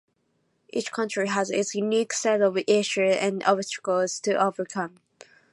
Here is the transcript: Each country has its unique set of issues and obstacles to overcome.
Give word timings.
Each 0.73 0.91
country 0.91 1.27
has 1.27 1.51
its 1.51 1.75
unique 1.75 2.11
set 2.11 2.41
of 2.41 2.57
issues 2.67 3.17
and 3.17 3.43
obstacles 3.43 4.19
to 4.21 4.33
overcome. 4.33 4.99